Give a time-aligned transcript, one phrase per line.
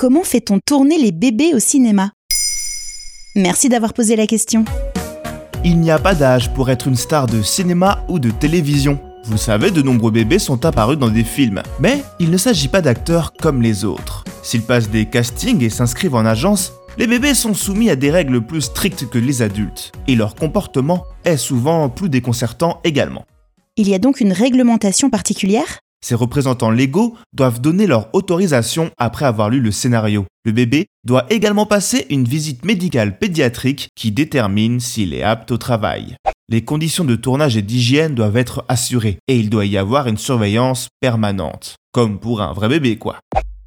[0.00, 2.12] Comment fait-on tourner les bébés au cinéma?
[3.34, 4.64] Merci d'avoir posé la question.
[5.64, 9.00] Il n'y a pas d'âge pour être une star de cinéma ou de télévision.
[9.24, 12.80] Vous savez, de nombreux bébés sont apparus dans des films, mais il ne s'agit pas
[12.80, 14.22] d'acteurs comme les autres.
[14.44, 18.40] S'ils passent des castings et s'inscrivent en agence, les bébés sont soumis à des règles
[18.40, 23.24] plus strictes que les adultes, et leur comportement est souvent plus déconcertant également.
[23.76, 25.80] Il y a donc une réglementation particulière?
[26.00, 30.26] Ces représentants légaux doivent donner leur autorisation après avoir lu le scénario.
[30.44, 35.58] Le bébé doit également passer une visite médicale pédiatrique qui détermine s'il est apte au
[35.58, 36.16] travail.
[36.48, 40.16] Les conditions de tournage et d'hygiène doivent être assurées et il doit y avoir une
[40.16, 41.76] surveillance permanente.
[41.92, 43.18] Comme pour un vrai bébé quoi.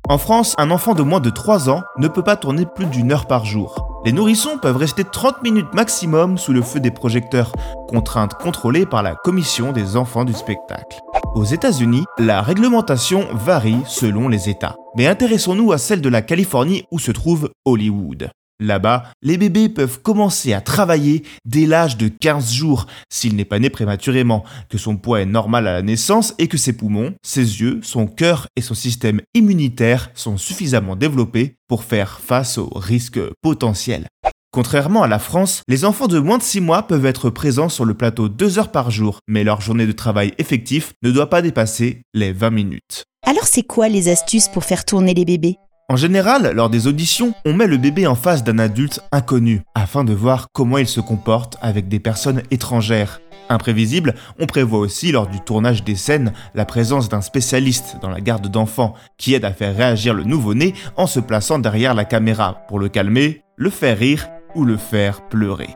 [0.09, 3.11] En France, un enfant de moins de 3 ans ne peut pas tourner plus d'une
[3.11, 3.90] heure par jour.
[4.03, 7.51] Les nourrissons peuvent rester 30 minutes maximum sous le feu des projecteurs,
[7.87, 10.99] contrainte contrôlée par la commission des enfants du spectacle.
[11.35, 14.75] Aux États-Unis, la réglementation varie selon les États.
[14.97, 18.31] Mais intéressons-nous à celle de la Californie où se trouve Hollywood.
[18.61, 23.57] Là-bas, les bébés peuvent commencer à travailler dès l'âge de 15 jours, s'il n'est pas
[23.57, 27.59] né prématurément, que son poids est normal à la naissance et que ses poumons, ses
[27.59, 33.19] yeux, son cœur et son système immunitaire sont suffisamment développés pour faire face aux risques
[33.41, 34.05] potentiels.
[34.51, 37.85] Contrairement à la France, les enfants de moins de 6 mois peuvent être présents sur
[37.85, 41.41] le plateau 2 heures par jour, mais leur journée de travail effectif ne doit pas
[41.41, 43.05] dépasser les 20 minutes.
[43.25, 45.57] Alors c'est quoi les astuces pour faire tourner les bébés?
[45.91, 50.05] En général, lors des auditions, on met le bébé en face d'un adulte inconnu, afin
[50.05, 53.19] de voir comment il se comporte avec des personnes étrangères.
[53.49, 58.21] Imprévisible, on prévoit aussi lors du tournage des scènes la présence d'un spécialiste dans la
[58.21, 62.61] garde d'enfants qui aide à faire réagir le nouveau-né en se plaçant derrière la caméra
[62.69, 65.75] pour le calmer, le faire rire ou le faire pleurer.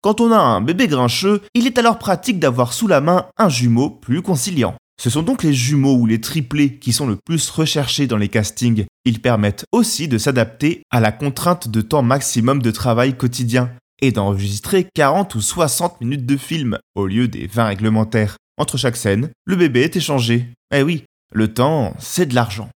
[0.00, 3.48] Quand on a un bébé grincheux, il est alors pratique d'avoir sous la main un
[3.48, 4.76] jumeau plus conciliant.
[5.02, 8.28] Ce sont donc les jumeaux ou les triplés qui sont le plus recherchés dans les
[8.28, 8.84] castings.
[9.06, 13.70] Ils permettent aussi de s'adapter à la contrainte de temps maximum de travail quotidien
[14.02, 18.36] et d'enregistrer 40 ou 60 minutes de film au lieu des 20 réglementaires.
[18.58, 20.50] Entre chaque scène, le bébé est échangé.
[20.70, 22.68] Eh oui, le temps, c'est de l'argent.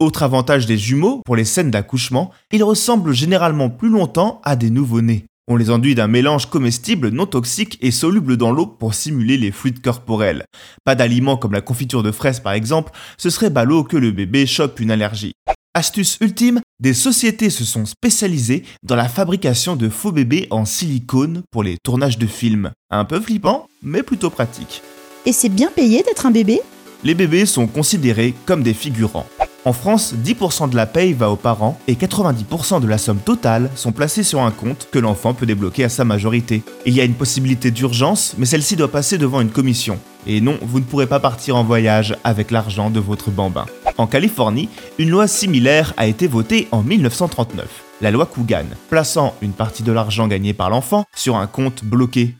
[0.00, 4.70] Autre avantage des jumeaux, pour les scènes d'accouchement, ils ressemblent généralement plus longtemps à des
[4.70, 5.26] nouveau-nés.
[5.50, 9.50] On les enduit d'un mélange comestible non toxique et soluble dans l'eau pour simuler les
[9.50, 10.44] fluides corporels.
[10.84, 14.44] Pas d'aliments comme la confiture de fraises par exemple, ce serait ballot que le bébé
[14.44, 15.32] chope une allergie.
[15.72, 21.42] Astuce ultime, des sociétés se sont spécialisées dans la fabrication de faux bébés en silicone
[21.50, 22.72] pour les tournages de films.
[22.90, 24.82] Un peu flippant, mais plutôt pratique.
[25.24, 26.60] Et c'est bien payé d'être un bébé?
[27.04, 29.26] Les bébés sont considérés comme des figurants.
[29.64, 33.70] En France, 10% de la paye va aux parents et 90% de la somme totale
[33.74, 36.62] sont placés sur un compte que l'enfant peut débloquer à sa majorité.
[36.86, 39.98] Il y a une possibilité d'urgence, mais celle-ci doit passer devant une commission.
[40.26, 43.66] Et non, vous ne pourrez pas partir en voyage avec l'argent de votre bambin.
[43.98, 47.66] En Californie, une loi similaire a été votée en 1939,
[48.00, 52.36] la loi Coogan, plaçant une partie de l'argent gagné par l'enfant sur un compte bloqué.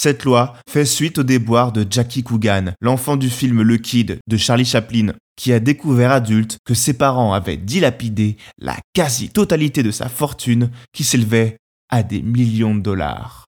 [0.00, 4.36] Cette loi fait suite au déboire de Jackie Coogan, l'enfant du film Le Kid de
[4.36, 10.08] Charlie Chaplin, qui a découvert adulte que ses parents avaient dilapidé la quasi-totalité de sa
[10.08, 11.56] fortune qui s'élevait
[11.88, 13.46] à des millions de dollars.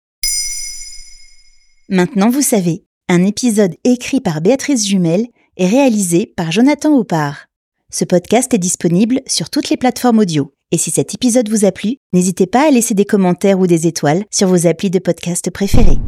[1.89, 7.47] Maintenant vous savez, un épisode écrit par Béatrice Jumel et réalisé par Jonathan Oppard.
[7.93, 10.53] Ce podcast est disponible sur toutes les plateformes audio.
[10.73, 13.87] Et si cet épisode vous a plu, n'hésitez pas à laisser des commentaires ou des
[13.87, 15.99] étoiles sur vos applis de podcast préférés.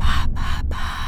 [0.00, 0.99] pa, pa, pa.